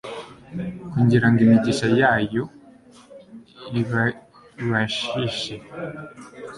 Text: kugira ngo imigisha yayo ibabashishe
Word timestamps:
kugira 0.93 1.27
ngo 1.29 1.39
imigisha 1.45 1.87
yayo 1.99 2.43
ibabashishe 3.79 5.55